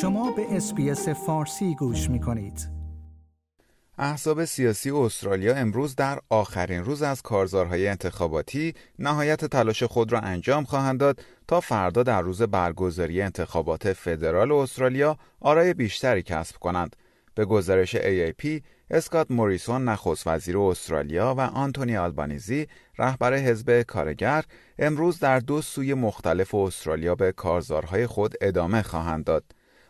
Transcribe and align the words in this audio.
شما 0.00 0.30
به 0.30 0.56
SBS 0.56 1.08
فارسی 1.08 1.74
گوش 1.74 2.10
می 2.10 2.20
کنید. 2.20 2.68
احزاب 3.98 4.44
سیاسی 4.44 4.90
استرالیا 4.90 5.54
امروز 5.54 5.96
در 5.96 6.18
آخرین 6.30 6.84
روز 6.84 7.02
از 7.02 7.22
کارزارهای 7.22 7.88
انتخاباتی 7.88 8.74
نهایت 8.98 9.44
تلاش 9.44 9.82
خود 9.82 10.12
را 10.12 10.20
انجام 10.20 10.64
خواهند 10.64 11.00
داد 11.00 11.20
تا 11.48 11.60
فردا 11.60 12.02
در 12.02 12.22
روز 12.22 12.42
برگزاری 12.42 13.22
انتخابات 13.22 13.92
فدرال 13.92 14.52
استرالیا 14.52 15.18
آرای 15.40 15.74
بیشتری 15.74 16.22
کسب 16.22 16.56
کنند. 16.56 16.96
به 17.34 17.44
گزارش 17.44 17.96
AAP، 17.96 18.62
اسکات 18.90 19.30
موریسون 19.30 19.84
نخست 19.84 20.26
وزیر 20.26 20.58
استرالیا 20.58 21.34
و 21.38 21.40
آنتونی 21.40 21.96
آلبانیزی 21.96 22.66
رهبر 22.98 23.34
حزب 23.34 23.82
کارگر 23.82 24.44
امروز 24.78 25.18
در 25.18 25.38
دو 25.38 25.62
سوی 25.62 25.94
مختلف 25.94 26.54
استرالیا 26.54 27.14
به 27.14 27.32
کارزارهای 27.32 28.06
خود 28.06 28.34
ادامه 28.40 28.82
خواهند 28.82 29.24
داد. 29.24 29.44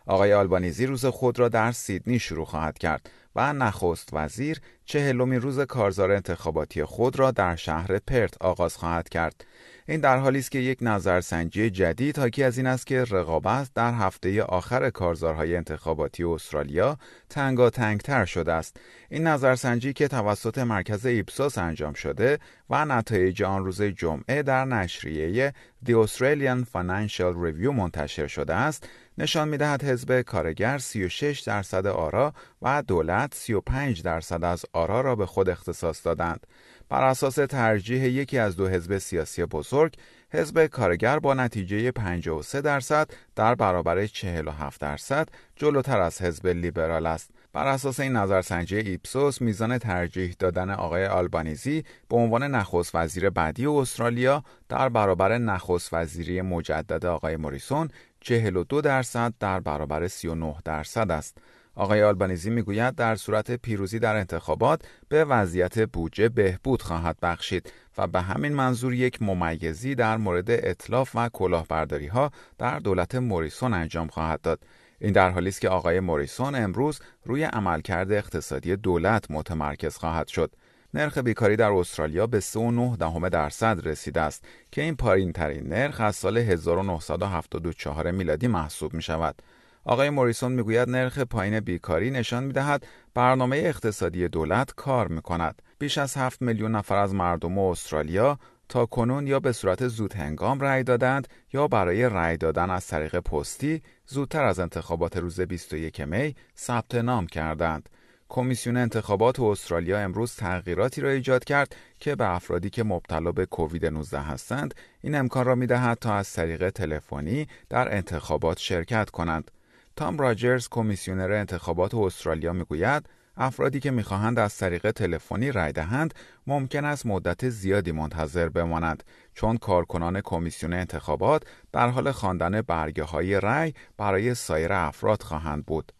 آقای 0.09 0.33
آلبانیزی 0.33 0.85
روز 0.85 1.05
خود 1.05 1.39
را 1.39 1.49
در 1.49 1.71
سیدنی 1.71 2.19
شروع 2.19 2.45
خواهد 2.45 2.77
کرد 2.77 3.09
و 3.35 3.53
نخست 3.53 4.09
وزیر 4.13 4.61
چهلمین 4.91 5.41
روز 5.41 5.59
کارزار 5.59 6.11
انتخاباتی 6.11 6.83
خود 6.83 7.19
را 7.19 7.31
در 7.31 7.55
شهر 7.55 7.99
پرت 7.99 8.41
آغاز 8.41 8.77
خواهد 8.77 9.09
کرد. 9.09 9.45
این 9.87 9.99
در 9.99 10.17
حالی 10.17 10.39
است 10.39 10.51
که 10.51 10.59
یک 10.59 10.77
نظرسنجی 10.81 11.69
جدید 11.69 12.19
حاکی 12.19 12.43
از 12.43 12.57
این 12.57 12.67
است 12.67 12.87
که 12.87 13.03
رقابت 13.03 13.69
در 13.75 13.93
هفته 13.93 14.43
آخر 14.43 14.89
کارزارهای 14.89 15.55
انتخاباتی 15.55 16.23
استرالیا 16.23 16.97
تنگاتنگتر 17.29 18.25
شده 18.25 18.53
است. 18.53 18.77
این 19.09 19.27
نظرسنجی 19.27 19.93
که 19.93 20.07
توسط 20.07 20.57
مرکز 20.57 21.05
ایپسوس 21.05 21.57
انجام 21.57 21.93
شده 21.93 22.39
و 22.69 22.85
نتایج 22.85 23.43
آن 23.43 23.65
روز 23.65 23.81
جمعه 23.81 24.43
در 24.43 24.65
نشریه 24.65 25.53
The 25.85 25.91
Australian 25.91 26.65
Financial 26.73 27.33
Review 27.33 27.73
منتشر 27.75 28.27
شده 28.27 28.53
است 28.53 28.89
نشان 29.17 29.47
می‌دهد 29.47 29.83
حزب 29.83 30.21
کارگر 30.21 30.77
36 30.77 31.39
درصد 31.39 31.87
آرا 31.87 32.33
و 32.61 32.83
دولت 32.87 33.33
35 33.33 34.03
درصد 34.03 34.43
از 34.43 34.65
آرا 34.79 35.01
را 35.01 35.15
به 35.15 35.25
خود 35.25 35.49
اختصاص 35.49 36.05
دادند. 36.05 36.47
بر 36.89 37.03
اساس 37.03 37.35
ترجیح 37.35 38.05
یکی 38.05 38.37
از 38.37 38.55
دو 38.55 38.67
حزب 38.67 38.97
سیاسی 38.97 39.45
بزرگ، 39.45 39.93
حزب 40.31 40.65
کارگر 40.65 41.19
با 41.19 41.33
نتیجه 41.33 41.91
53 41.91 42.61
درصد 42.61 43.11
در 43.35 43.55
برابر 43.55 44.05
47 44.05 44.81
درصد 44.81 45.29
جلوتر 45.55 46.01
از 46.01 46.21
حزب 46.21 46.47
لیبرال 46.47 47.05
است. 47.05 47.31
بر 47.53 47.67
اساس 47.67 47.99
این 47.99 48.15
نظرسنجی 48.15 48.77
ایپسوس 48.77 49.41
میزان 49.41 49.77
ترجیح 49.77 50.35
دادن 50.39 50.69
آقای 50.69 51.05
آلبانیزی 51.05 51.83
به 52.09 52.15
عنوان 52.15 52.43
نخست 52.43 52.95
وزیر 52.95 53.29
بعدی 53.29 53.65
استرالیا 53.65 54.43
در 54.69 54.89
برابر 54.89 55.37
نخست 55.37 55.93
وزیری 55.93 56.41
مجدد 56.41 57.05
آقای 57.05 57.35
موریسون 57.35 57.89
42 58.19 58.81
درصد 58.81 59.33
در 59.39 59.59
برابر 59.59 60.07
39 60.07 60.55
درصد 60.65 61.11
است. 61.11 61.37
آقای 61.79 62.03
آلبانیزی 62.03 62.49
می‌گوید 62.49 62.95
در 62.95 63.15
صورت 63.15 63.51
پیروزی 63.51 63.99
در 63.99 64.15
انتخابات 64.15 64.81
به 65.09 65.25
وضعیت 65.25 65.89
بودجه 65.89 66.29
بهبود 66.29 66.81
خواهد 66.81 67.17
بخشید 67.21 67.73
و 67.97 68.07
به 68.07 68.21
همین 68.21 68.53
منظور 68.53 68.93
یک 68.93 69.21
ممیزی 69.21 69.95
در 69.95 70.17
مورد 70.17 70.45
اطلاف 70.49 71.11
و 71.15 71.29
کلاهبرداری 71.29 72.07
ها 72.07 72.31
در 72.57 72.79
دولت 72.79 73.15
موریسون 73.15 73.73
انجام 73.73 74.07
خواهد 74.07 74.41
داد. 74.41 74.59
این 74.99 75.13
در 75.13 75.29
حالی 75.29 75.49
است 75.49 75.61
که 75.61 75.69
آقای 75.69 75.99
موریسون 75.99 76.55
امروز 76.55 76.99
روی 77.25 77.43
عملکرد 77.43 78.11
اقتصادی 78.11 78.75
دولت 78.75 79.31
متمرکز 79.31 79.97
خواهد 79.97 80.27
شد. 80.27 80.51
نرخ 80.93 81.17
بیکاری 81.17 81.55
در 81.55 81.71
استرالیا 81.71 82.27
به 82.27 82.39
3.9 82.39 82.97
دهم 82.99 83.29
درصد 83.29 83.87
رسیده 83.87 84.21
است 84.21 84.45
که 84.71 84.81
این 84.81 84.95
پایین 84.95 85.31
ترین 85.31 85.67
نرخ 85.67 86.01
از 86.01 86.15
سال 86.15 86.37
1974 86.37 88.11
میلادی 88.11 88.47
محسوب 88.47 88.93
می 88.93 89.01
شود. 89.01 89.41
آقای 89.89 90.09
موریسون 90.09 90.51
می‌گوید 90.51 90.89
نرخ 90.89 91.19
پایین 91.19 91.59
بیکاری 91.59 92.11
نشان 92.11 92.43
می‌دهد 92.43 92.87
برنامه 93.13 93.57
اقتصادی 93.57 94.27
دولت 94.27 94.73
کار 94.75 95.07
می 95.07 95.21
کند. 95.21 95.61
بیش 95.79 95.97
از 95.97 96.17
7 96.17 96.41
میلیون 96.41 96.75
نفر 96.75 96.95
از 96.95 97.13
مردم 97.13 97.59
استرالیا 97.59 98.39
تا 98.69 98.85
کنون 98.85 99.27
یا 99.27 99.39
به 99.39 99.51
صورت 99.51 99.87
زود 99.87 100.13
هنگام 100.13 100.59
رأی 100.59 100.83
دادند 100.83 101.27
یا 101.53 101.67
برای 101.67 102.09
رأی 102.09 102.37
دادن 102.37 102.69
از 102.69 102.87
طریق 102.87 103.19
پستی 103.19 103.81
زودتر 104.07 104.43
از 104.43 104.59
انتخابات 104.59 105.17
روز 105.17 105.41
21 105.41 106.01
می 106.01 106.35
ثبت 106.57 106.95
نام 106.95 107.27
کردند. 107.27 107.89
کمیسیون 108.29 108.77
انتخابات 108.77 109.39
استرالیا 109.39 109.99
امروز 109.99 110.35
تغییراتی 110.35 111.01
را 111.01 111.09
ایجاد 111.09 111.43
کرد 111.43 111.75
که 111.99 112.15
به 112.15 112.35
افرادی 112.35 112.69
که 112.69 112.83
مبتلا 112.83 113.31
به 113.31 113.45
کووید 113.45 113.85
19 113.85 114.19
هستند 114.19 114.75
این 115.01 115.15
امکان 115.15 115.45
را 115.45 115.55
می‌دهد 115.55 115.97
تا 115.97 116.13
از 116.13 116.33
طریق 116.33 116.69
تلفنی 116.69 117.47
در 117.69 117.95
انتخابات 117.95 118.57
شرکت 118.57 119.09
کنند. 119.09 119.51
تام 119.99 120.17
راجرز 120.17 120.67
کمیسیونر 120.71 121.31
انتخابات 121.31 121.95
استرالیا 121.95 122.53
می‌گوید 122.53 123.09
افرادی 123.37 123.79
که 123.79 123.91
می‌خواهند 123.91 124.39
از 124.39 124.57
طریق 124.57 124.91
تلفنی 124.91 125.51
رای 125.51 125.71
دهند 125.71 126.13
ممکن 126.47 126.85
است 126.85 127.05
مدت 127.05 127.49
زیادی 127.49 127.91
منتظر 127.91 128.49
بمانند 128.49 129.03
چون 129.33 129.57
کارکنان 129.57 130.21
کمیسیون 130.21 130.73
انتخابات 130.73 131.43
در 131.71 131.89
حال 131.89 132.11
خواندن 132.11 132.61
برگه 132.61 133.03
های 133.03 133.39
رای 133.39 133.73
برای 133.97 134.35
سایر 134.35 134.73
افراد 134.73 135.23
خواهند 135.23 135.65
بود. 135.65 135.91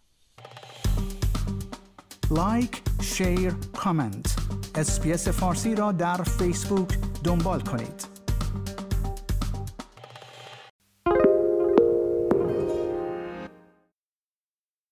like، 2.31 2.81
share، 3.01 3.53
comment. 3.77 4.35
SBS 4.75 5.27
فارسی 5.27 5.75
را 5.75 5.91
در 5.91 6.23
فیسبوک 6.23 6.97
دنبال 7.23 7.61
کنید. 7.61 8.18